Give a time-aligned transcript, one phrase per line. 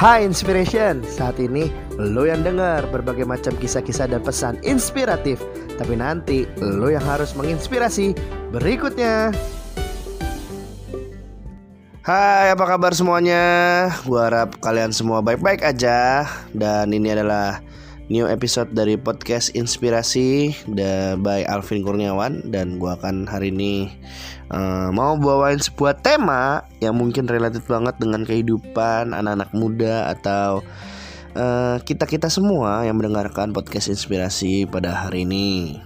[0.00, 1.68] Hai Inspiration, saat ini
[2.00, 5.44] lo yang dengar berbagai macam kisah-kisah dan pesan inspiratif.
[5.76, 8.16] Tapi nanti lo yang harus menginspirasi
[8.48, 9.28] berikutnya.
[12.00, 13.44] Hai apa kabar semuanya?
[14.08, 16.24] Gua harap kalian semua baik-baik aja.
[16.56, 17.60] Dan ini adalah
[18.10, 20.50] new episode dari podcast Inspirasi
[21.22, 23.86] by Alvin Kurniawan Dan gua akan hari ini
[24.50, 30.66] uh, mau bawain sebuah tema yang mungkin related banget dengan kehidupan anak-anak muda atau
[31.38, 35.78] uh, kita-kita semua yang mendengarkan podcast inspirasi pada hari ini.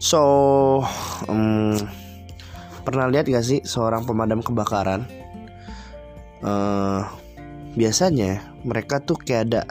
[0.00, 0.20] So,
[1.28, 1.76] um,
[2.84, 5.04] pernah lihat gak sih seorang pemadam kebakaran?
[6.40, 7.04] Uh,
[7.76, 9.62] biasanya mereka tuh kayak ada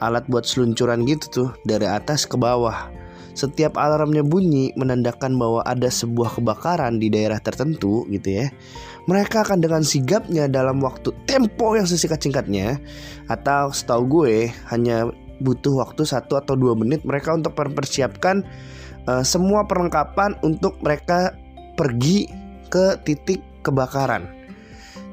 [0.00, 2.90] alat buat seluncuran gitu tuh dari atas ke bawah
[3.38, 8.50] setiap alarmnya bunyi menandakan bahwa ada sebuah kebakaran di daerah tertentu gitu ya.
[9.06, 12.82] Mereka akan dengan sigapnya dalam waktu tempo yang sesingkat-singkatnya
[13.30, 15.06] atau setahu gue hanya
[15.38, 18.42] butuh waktu satu atau dua menit mereka untuk mempersiapkan
[19.06, 21.30] uh, semua perlengkapan untuk mereka
[21.78, 22.26] pergi
[22.66, 24.37] ke titik kebakaran.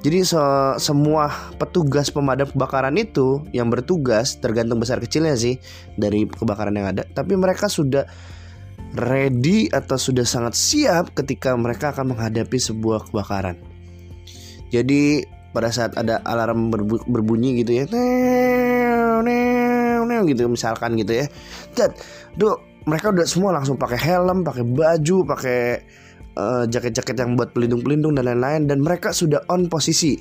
[0.06, 0.38] Jadi so,
[0.78, 5.58] semua petugas pemadam kebakaran itu yang bertugas tergantung besar kecilnya sih
[5.98, 8.06] dari kebakaran yang ada, tapi mereka sudah
[9.02, 13.58] ready atau sudah sangat siap ketika mereka akan menghadapi sebuah kebakaran.
[14.70, 15.26] Jadi
[15.58, 16.70] pada saat ada alarm
[17.10, 17.90] berbunyi gitu ya,
[20.30, 21.26] gitu misalkan gitu ya,
[21.74, 21.98] dan
[22.38, 25.82] tuh mereka udah semua langsung pakai helm, pakai baju, pakai
[26.36, 30.20] uh, jaket-jaket yang buat pelindung-pelindung dan lain-lain dan mereka sudah on posisi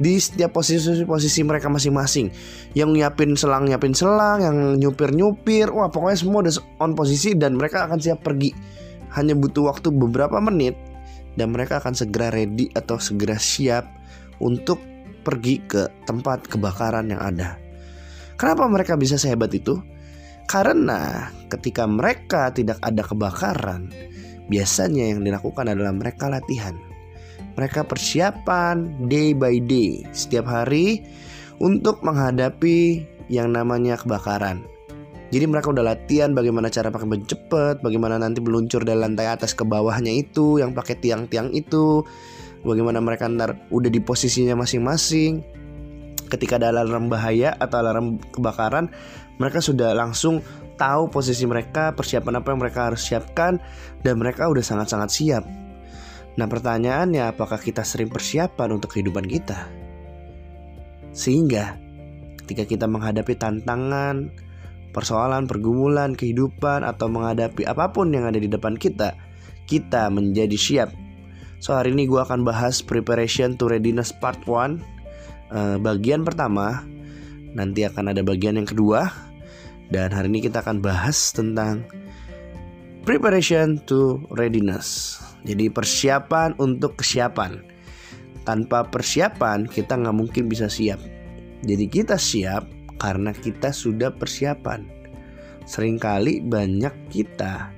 [0.00, 2.32] di setiap posisi-posisi mereka masing-masing.
[2.72, 7.84] Yang nyiapin selang nyiapin selang, yang nyupir-nyupir, wah pokoknya semua udah on posisi dan mereka
[7.84, 8.50] akan siap pergi.
[9.12, 10.78] Hanya butuh waktu beberapa menit
[11.36, 13.84] dan mereka akan segera ready atau segera siap
[14.40, 14.80] untuk
[15.20, 17.60] pergi ke tempat kebakaran yang ada.
[18.40, 19.76] Kenapa mereka bisa sehebat itu?
[20.48, 23.92] Karena ketika mereka tidak ada kebakaran,
[24.50, 26.74] Biasanya yang dilakukan adalah mereka latihan.
[27.54, 31.06] Mereka persiapan day by day setiap hari
[31.62, 34.66] untuk menghadapi yang namanya kebakaran.
[35.30, 39.54] Jadi mereka udah latihan bagaimana cara pakai baju cepet, bagaimana nanti meluncur dari lantai atas
[39.54, 42.02] ke bawahnya itu, yang pakai tiang-tiang itu,
[42.66, 45.46] bagaimana mereka ntar udah di posisinya masing-masing.
[46.26, 48.90] Ketika ada alarm bahaya atau alarm kebakaran,
[49.38, 50.42] mereka sudah langsung
[50.80, 53.60] tahu posisi mereka, persiapan apa yang mereka harus siapkan,
[54.00, 55.44] dan mereka udah sangat-sangat siap.
[56.40, 59.68] Nah, pertanyaannya, apakah kita sering persiapan untuk kehidupan kita?
[61.12, 61.76] Sehingga
[62.40, 64.32] ketika kita menghadapi tantangan,
[64.96, 69.12] persoalan, pergumulan, kehidupan, atau menghadapi apa pun yang ada di depan kita,
[69.68, 70.90] kita menjadi siap.
[71.60, 74.80] So, hari ini gue akan bahas preparation to readiness part 1
[75.52, 76.88] uh, Bagian pertama
[77.52, 79.29] Nanti akan ada bagian yang kedua
[79.90, 81.82] dan hari ini kita akan bahas tentang
[83.02, 85.18] preparation to readiness.
[85.42, 87.66] Jadi persiapan untuk kesiapan.
[88.46, 91.02] Tanpa persiapan kita nggak mungkin bisa siap.
[91.66, 92.64] Jadi kita siap
[93.02, 94.86] karena kita sudah persiapan.
[95.66, 97.68] Seringkali banyak kita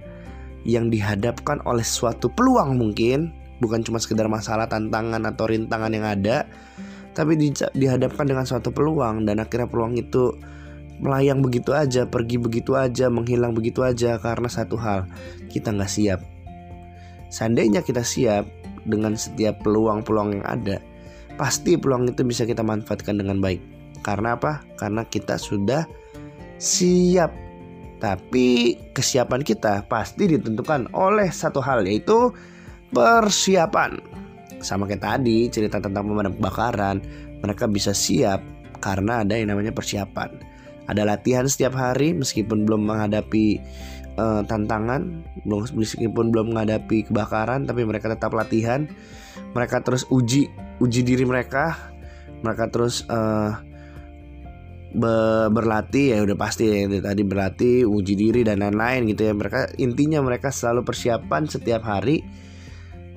[0.69, 6.47] yang dihadapkan oleh suatu peluang mungkin bukan cuma sekedar masalah tantangan atau rintangan yang ada
[7.13, 7.37] tapi
[7.75, 10.33] dihadapkan dengan suatu peluang dan akhirnya peluang itu
[11.01, 15.09] melayang begitu aja, pergi begitu aja, menghilang begitu aja karena satu hal,
[15.49, 16.21] kita nggak siap.
[17.33, 18.45] Seandainya kita siap
[18.85, 20.77] dengan setiap peluang-peluang yang ada,
[21.41, 23.63] pasti peluang itu bisa kita manfaatkan dengan baik.
[24.03, 24.61] Karena apa?
[24.77, 25.87] Karena kita sudah
[26.59, 27.33] siap.
[28.03, 32.35] Tapi kesiapan kita pasti ditentukan oleh satu hal yaitu
[32.91, 34.03] persiapan.
[34.59, 36.99] Sama kayak tadi cerita tentang pemadam kebakaran,
[37.39, 38.43] mereka bisa siap
[38.83, 40.52] karena ada yang namanya persiapan
[40.91, 43.63] ada latihan setiap hari meskipun belum menghadapi
[44.19, 48.89] uh, tantangan, belum meskipun belum menghadapi kebakaran, tapi mereka tetap latihan.
[49.53, 50.49] Mereka terus uji
[50.81, 51.77] uji diri mereka,
[52.41, 53.55] mereka terus uh,
[54.93, 59.33] be berlatih ya udah pasti ya tadi berlatih, uji diri dan lain-lain gitu ya.
[59.33, 62.25] Mereka intinya mereka selalu persiapan setiap hari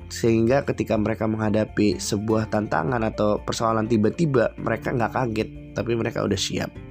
[0.05, 6.39] sehingga ketika mereka menghadapi sebuah tantangan atau persoalan tiba-tiba mereka nggak kaget tapi mereka udah
[6.39, 6.84] siap.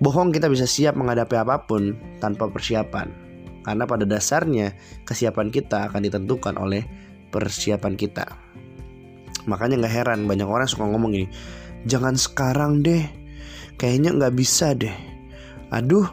[0.00, 1.92] Bohong kita bisa siap menghadapi apa pun
[2.24, 3.12] tanpa persiapan.
[3.60, 4.72] Karena pada dasarnya
[5.04, 6.88] kesiapan kita akan ditentukan oleh
[7.28, 8.24] persiapan kita.
[9.44, 11.26] Makanya nggak heran banyak orang suka ngomong ini,
[11.84, 13.04] jangan sekarang deh,
[13.76, 14.92] kayaknya nggak bisa deh.
[15.72, 16.08] Aduh,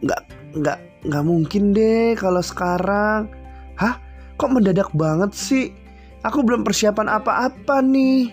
[0.00, 0.20] nggak
[0.56, 3.28] nggak nggak mungkin deh kalau sekarang.
[3.76, 4.00] Hah?
[4.34, 5.70] Kok mendadak banget sih?
[6.24, 8.32] Aku belum persiapan apa-apa nih.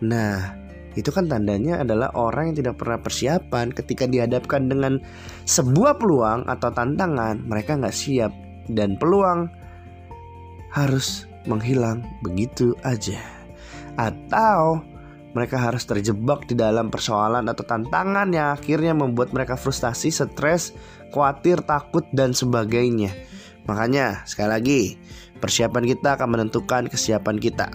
[0.00, 0.61] Nah,
[0.94, 5.00] itu kan tandanya adalah orang yang tidak pernah persiapan ketika dihadapkan dengan
[5.48, 8.32] sebuah peluang atau tantangan mereka nggak siap
[8.68, 9.48] dan peluang
[10.72, 13.18] harus menghilang begitu aja
[14.00, 14.80] atau
[15.32, 20.76] mereka harus terjebak di dalam persoalan atau tantangan yang akhirnya membuat mereka frustasi, stres,
[21.08, 23.16] khawatir, takut dan sebagainya.
[23.64, 24.82] Makanya sekali lagi
[25.42, 27.66] Persiapan kita akan menentukan kesiapan kita.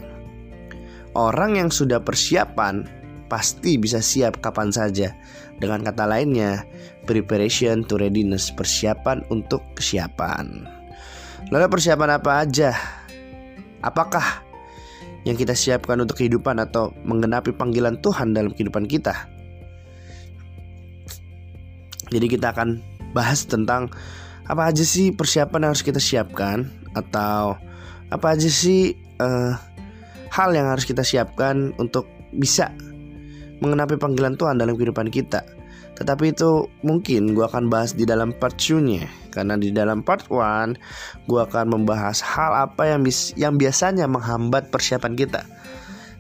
[1.12, 2.97] Orang yang sudah persiapan
[3.28, 5.16] pasti bisa siap kapan saja.
[5.58, 6.64] Dengan kata lainnya,
[7.08, 10.68] preparation to readiness, persiapan untuk kesiapan.
[11.50, 12.76] Lalu persiapan apa aja?
[13.86, 14.44] Apakah
[15.24, 19.28] yang kita siapkan untuk kehidupan atau menggenapi panggilan Tuhan dalam kehidupan kita?
[22.08, 22.80] Jadi kita akan
[23.12, 23.92] bahas tentang
[24.48, 27.60] apa aja sih persiapan yang harus kita siapkan atau
[28.08, 29.60] apa aja sih uh,
[30.32, 32.72] hal yang harus kita siapkan untuk bisa
[33.60, 35.44] mengenapi panggilan Tuhan dalam kehidupan kita.
[35.98, 40.78] Tetapi itu mungkin gue akan bahas di dalam part 2-nya Karena di dalam part 1
[41.26, 45.42] Gue akan membahas hal apa yang, bis yang biasanya menghambat persiapan kita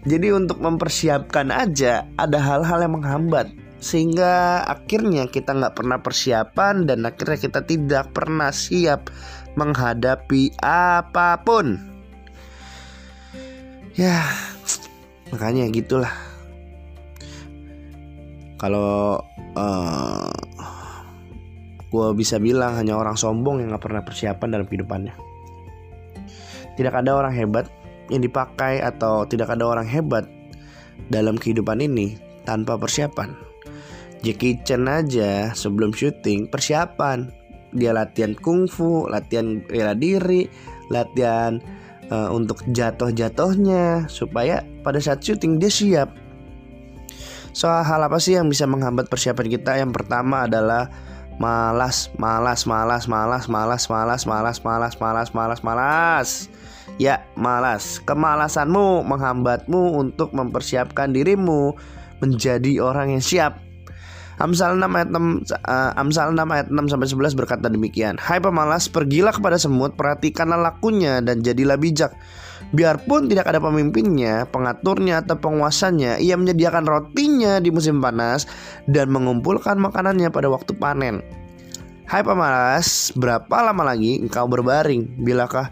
[0.01, 7.05] Jadi untuk mempersiapkan aja Ada hal-hal yang menghambat Sehingga akhirnya kita nggak pernah persiapan Dan
[7.05, 9.13] akhirnya kita tidak pernah siap
[9.57, 11.81] menghadapi apa pun.
[13.97, 14.21] Ya,
[15.33, 16.13] makanya gitulah.
[18.57, 19.21] Kalau
[19.57, 20.97] uh, eh,
[21.87, 25.13] gue bisa bilang hanya orang sombong yang gak pernah persiapan dalam kehidupannya.
[26.77, 27.65] Tidak ada orang hebat
[28.13, 30.29] yang dipakai atau tidak ada orang hebat
[31.09, 33.33] dalam kehidupan ini tanpa persiapan.
[34.25, 37.29] Jackie Chan aja sebelum syuting persiapan
[37.75, 40.47] dia latihan kungfu, latihan bela diri,
[40.89, 41.59] latihan
[42.09, 46.09] uh, untuk jatuh-jatuhnya supaya pada saat syuting dia siap.
[47.57, 49.81] Soal hal apa sih yang bisa menghambat persiapan kita?
[49.81, 50.93] Yang pertama adalah
[51.41, 56.29] malas, malas, malas, malas, malas, malas, malas, malas, malas, malas, malas.
[57.01, 57.97] Ya, malas.
[58.05, 61.73] Kemalasanmu menghambatmu untuk mempersiapkan dirimu
[62.21, 63.57] menjadi orang yang siap
[64.37, 68.21] Amsal 6 ayat 6 uh, Amsal 6 ayat 6 sampai 11 berkata demikian.
[68.21, 72.13] Hai pemalas, pergilah kepada semut, perhatikanlah lakunya dan jadilah bijak.
[72.75, 78.43] Biarpun tidak ada pemimpinnya, pengaturnya atau penguasanya, ia menyediakan rotinya di musim panas
[78.91, 81.23] dan mengumpulkan makanannya pada waktu panen.
[82.07, 85.27] Hai pemalas, berapa lama lagi engkau berbaring?
[85.27, 85.67] Bilakah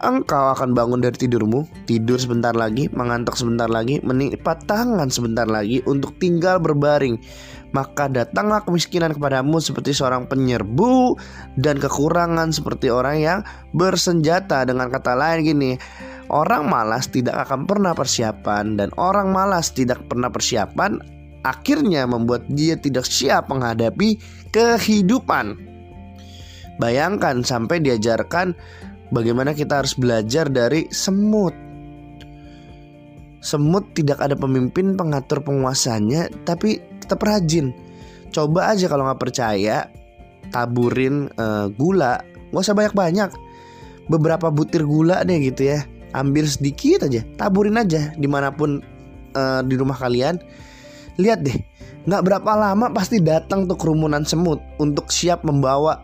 [0.00, 5.84] engkau akan bangun dari tidurmu, tidur sebentar lagi, mengantuk sebentar lagi, menipat tangan sebentar lagi
[5.84, 7.20] untuk tinggal berbaring.
[7.70, 11.14] Maka datanglah kemiskinan kepadamu seperti seorang penyerbu
[11.54, 13.38] dan kekurangan seperti orang yang
[13.70, 14.66] bersenjata.
[14.66, 15.72] Dengan kata lain gini
[16.34, 20.98] orang malas tidak akan pernah persiapan dan orang malas tidak pernah persiapan
[21.46, 24.18] akhirnya membuat dia tidak siap menghadapi
[24.52, 25.56] kehidupan.
[26.80, 28.56] Bayangkan sampai diajarkan
[29.14, 31.54] bagaimana kita harus belajar dari semut?
[33.40, 37.72] Semut tidak ada pemimpin pengatur penguasanya Tapi tetap rajin.
[38.30, 39.88] Coba aja kalau nggak percaya
[40.54, 42.22] taburin uh, gula.
[42.50, 43.30] Nggak usah banyak banyak
[44.10, 45.82] beberapa butir gula deh gitu ya.
[46.14, 47.22] Ambil sedikit aja.
[47.38, 48.82] Taburin aja di mana pun
[49.34, 50.38] uh, di rumah kalian.
[51.18, 51.58] Lihat deh
[52.08, 56.00] nggak berapa lama pasti datang tuh kerumunan semut untuk siap membawa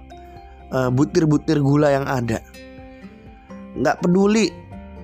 [0.68, 2.44] eh, butir-butir uh, gula yang ada
[3.80, 4.50] nggak peduli.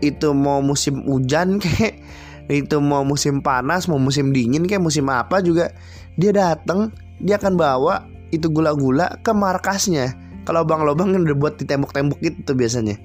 [0.02, 2.02] Itu mau musim hujan kayak
[2.50, 5.70] itu mau musim panas mau musim dingin kayak musim apa juga
[6.18, 6.90] dia datang
[7.22, 10.16] dia akan bawa itu gula-gula ke markasnya.
[10.42, 12.98] Kalau lubang-lubang yang udah buat di tembok-tembok gitu biasanya.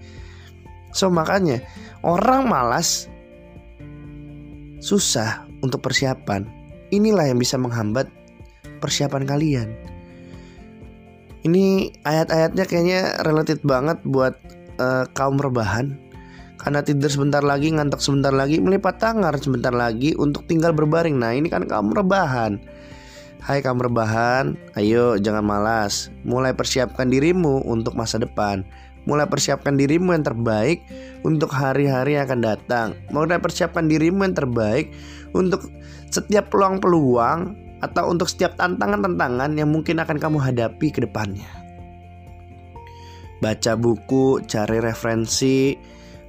[0.90, 1.62] So makanya
[2.02, 3.06] orang malas
[4.82, 6.50] susah untuk persiapan.
[6.90, 8.10] Inilah yang bisa menghambat
[8.82, 9.70] persiapan kalian.
[11.46, 14.34] Ini ayat-ayatnya kayaknya related banget buat
[14.80, 16.08] uh, kaum rebahan
[16.58, 21.16] karena tidur sebentar lagi, ngantuk sebentar lagi, melipat tangan sebentar lagi untuk tinggal berbaring.
[21.16, 22.58] Nah, ini kan kamu rebahan.
[23.38, 26.10] Hai kamu rebahan, ayo jangan malas.
[26.26, 28.66] Mulai persiapkan dirimu untuk masa depan.
[29.08, 30.84] Mulai persiapkan dirimu yang terbaik
[31.24, 32.88] untuk hari-hari yang akan datang.
[33.14, 34.92] Mulai persiapkan dirimu yang terbaik
[35.32, 35.72] untuk
[36.12, 37.56] setiap peluang-peluang
[37.86, 41.67] atau untuk setiap tantangan-tantangan yang mungkin akan kamu hadapi ke depannya.
[43.38, 45.78] Baca buku, cari referensi,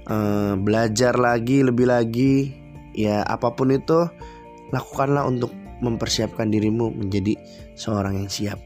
[0.09, 2.53] uh, belajar lagi lebih lagi.
[2.93, 4.09] Ya apa pun itu
[4.75, 7.39] lakukanlah untuk mempersiapkan dirimu menjadi
[7.79, 8.59] seorang yang siap.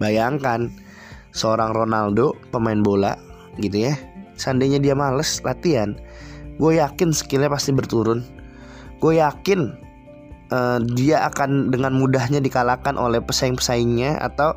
[0.00, 0.72] Bayangkan
[1.30, 3.14] seorang Ronaldo pemain bola
[3.60, 3.94] gitu ya
[4.34, 5.94] seandainya dia males latihan
[6.60, 8.20] gue yakin skillnya pasti berturun.
[9.00, 9.72] Gue yakin
[10.52, 14.52] uh, dia akan dengan mudahnya dikalahkan oleh pesaing-pesaingnya atau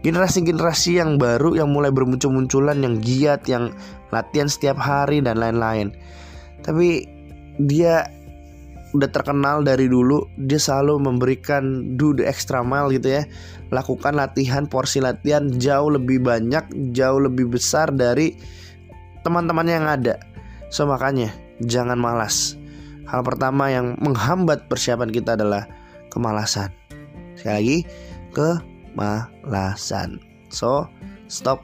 [0.00, 3.72] generasi-generasi yang baru yang mulai bermuncul-munculan yang giat yang
[4.10, 5.92] latihan setiap hari dan lain-lain.
[6.64, 7.04] Tapi
[7.60, 8.08] dia
[8.90, 13.22] udah terkenal dari dulu dia selalu memberikan do the extra mile gitu ya.
[13.70, 18.34] Lakukan latihan porsi latihan jauh lebih banyak jauh lebih besar dari
[19.22, 20.18] teman-teman yang ada.
[20.72, 21.30] So makanya
[21.62, 22.56] jangan malas.
[23.06, 25.66] Hal pertama yang menghambat persiapan kita adalah
[26.10, 26.70] kemalasan.
[27.38, 27.78] Sekali lagi
[28.92, 30.18] kemalasan
[30.50, 30.86] so
[31.30, 31.62] stop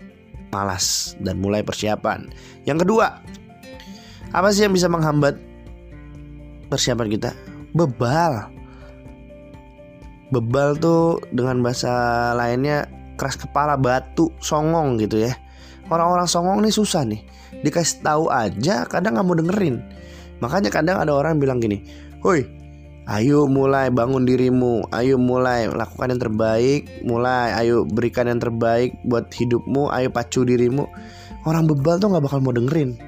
[0.55, 2.31] malas dan mulai persiapan.
[2.65, 3.19] Yang kedua
[4.31, 5.39] apa sih yang bisa menghambat
[6.71, 7.31] persiapan kita?
[7.75, 8.51] Bebal.
[10.31, 11.91] Bebal tuh dengan bahasa
[12.35, 12.87] lainnya
[13.19, 15.35] keras kepala batu songong gitu ya.
[15.87, 17.23] Orang-orang songong nih susah nih.
[17.63, 19.83] Dikasih tahu aja kadang nggak mau dengerin.
[20.43, 22.43] Makanya kadang ada orang bilang gini hoi
[23.07, 24.87] ayo mulai bangun dirimu.
[24.91, 26.91] Ayo mulai lakukan yang terbaik.
[27.07, 29.91] Mulai ayo berikan yang terbaik buat hidupmu.
[29.95, 30.87] Ayo pacu dirimu.
[31.47, 32.99] Orang bebal tuh nggak bakal mau dengerin.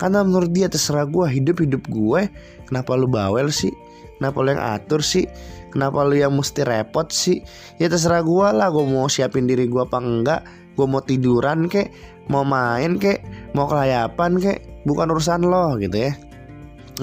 [0.00, 2.24] Karena menurut dia terserah gue hidup hidup gue
[2.64, 3.68] Kenapa lu bawel sih?
[4.16, 5.28] Kenapa lu yang atur sih?
[5.68, 7.44] Kenapa lu yang mesti repot sih?
[7.76, 10.40] Ya terserah gue lah Gue mau siapin diri gue apa enggak.
[10.72, 11.92] Gue mau tiduran kek
[12.32, 13.20] Mau main kek
[13.52, 14.58] Mau kelayapan kek.
[14.88, 16.16] Bukan urusan lo gitu ya.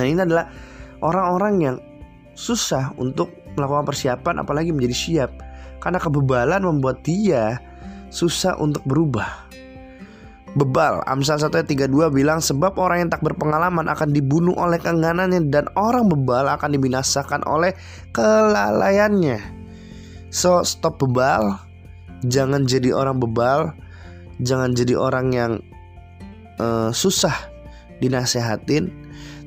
[0.02, 0.50] Nah ini adalah
[1.06, 1.76] orang-orang yang
[2.38, 5.32] susah untuk melakukan persiapan apalagi menjadi siap.
[5.82, 7.58] Karena kebebalan membuat dia
[8.14, 9.50] susah untuk berubah.
[10.58, 11.06] Bebal.
[11.06, 15.70] Amsal 1 ayat 32 bilang sebab orang yang tak berpengalaman akan dibunuh oleh keengganannya dan
[15.78, 17.78] orang bebal akan dibinasakan oleh
[18.10, 19.38] kelalaiannya.
[20.34, 21.62] So stop bebal,
[22.26, 23.78] jangan jadi orang bebal,
[24.42, 25.52] jangan jadi orang yang
[26.58, 27.38] uh, susah
[28.02, 28.90] dinasehatin,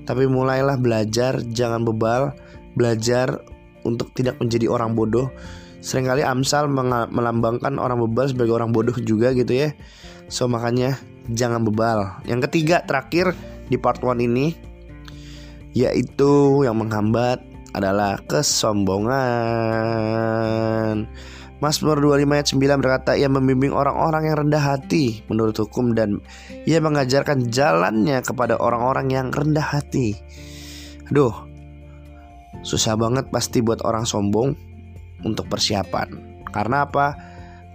[0.06, 2.38] tapi mulailah belajar, jangan bebal,
[2.74, 3.40] belajar
[3.84, 5.30] untuk tidak menjadi orang bodoh.
[5.80, 6.68] Seringkali Amsal
[7.08, 9.72] melambangkan orang bebal sebagai orang bodoh juga gitu ya.
[10.28, 11.00] So makanya
[11.32, 12.20] jangan bebal.
[12.28, 13.32] Yang ketiga terakhir
[13.72, 14.68] di part 1 ini
[15.70, 17.38] yaitu yang menghambat
[17.72, 21.06] adalah kesombongan.
[21.60, 26.24] Mazmur 25 ayat 9 berkata ia membimbing orang-orang yang rendah hati menurut hukum dan
[26.64, 30.16] ia mengajarkan jalannya kepada orang-orang yang rendah hati.
[31.12, 31.49] Aduh,
[32.60, 34.52] susah banget pasti buat orang sombong
[35.24, 36.16] untuk persiapan.
[36.50, 37.16] Karena apa?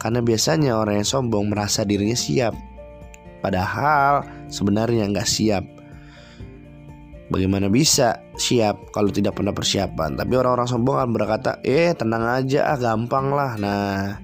[0.02, 2.54] Karena biasanya orang yang sombong merasa dirinya siap.
[3.40, 5.66] Padahal sebenarnya nggak siap.
[7.26, 10.14] Bagaimana bisa siap kalau tidak pernah persiapan?
[10.14, 13.58] Tapi orang-orang sombong akan berkata Eh tenang aja ah gampang lah.
[13.58, 14.22] Nah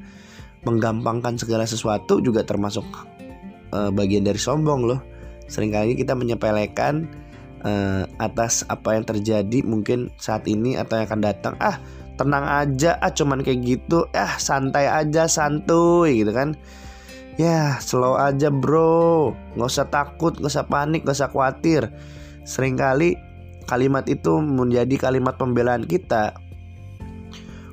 [0.62, 2.86] menggampangkan segala sesuatu juga termasuk
[3.74, 5.02] uh, bagian dari sombong loh.
[5.50, 7.10] Seringkali kita menyepelekan
[7.62, 11.54] uh, atas apa yang terjadi mungkin saat ini atau yang akan datang.
[11.62, 11.82] Ah
[12.20, 14.06] tenang aja ah cuman kayak gitu.
[14.14, 16.58] Ah santai aja santuy gitu kan.
[17.40, 19.34] Ya slow aja bro.
[19.58, 21.90] Nggak usah takut nggak usah panik nggak usah khawatir.
[22.46, 23.18] Seringkali
[23.70, 26.36] kalimat itu menjadi kalimat pembelaan kita.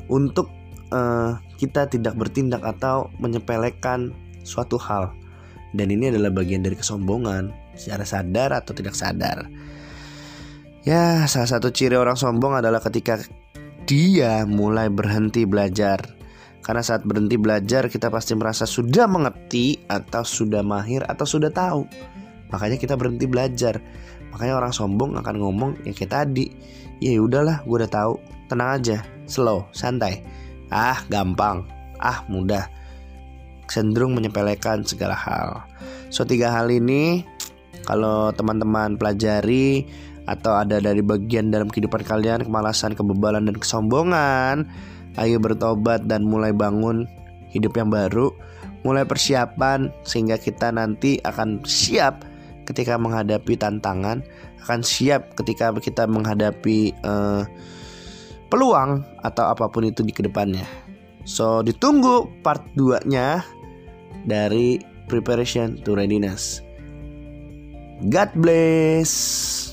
[0.09, 0.49] Untuk
[0.89, 5.13] uh, kita tidak bertindak atau menyepelekan suatu hal.
[5.77, 9.45] Dan ini adalah bagian dari kesombongan secara sadar atau tidak sadar
[10.89, 13.21] ya salah satu ciri orang sombong adalah ketika
[13.85, 16.01] dia mulai berhenti belajar.
[16.65, 21.85] Karena saat berhenti belajar kita pasti merasa sudah mengerti atau sudah mahir atau sudah tahu.
[22.53, 23.81] Makanya kita berhenti belajar.
[24.33, 26.53] Makanya orang sombong akan ngomong ya kayak tadi.
[27.01, 28.21] Ya udahlah, gue udah tahu.
[28.53, 30.21] Tenang aja, slow, santai.
[30.69, 31.65] Ah, gampang.
[31.97, 32.69] Ah, mudah.
[33.69, 35.65] Cenderung menyepelekan segala hal.
[36.13, 37.25] So tiga hal ini
[37.89, 39.89] kalau teman-teman pelajari
[40.29, 44.69] atau ada dari bagian dalam kehidupan kalian kemalasan, kebebalan dan kesombongan,
[45.17, 47.09] ayo bertobat dan mulai bangun
[47.49, 48.29] hidup yang baru,
[48.85, 52.29] mulai persiapan sehingga kita nanti akan siap
[52.69, 54.21] ketika menghadapi tantangan,
[54.69, 57.49] akan siap ketika kita menghadapi uh,
[58.53, 60.69] peluang atau apa pun itu di ke depannya.
[61.25, 63.45] So ditunggu part 2-nya
[64.29, 66.61] dari preparation to readiness.
[68.09, 69.68] God bless.